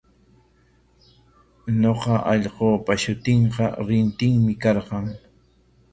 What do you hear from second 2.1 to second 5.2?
allqupa shutinqa Rintinmi karqan.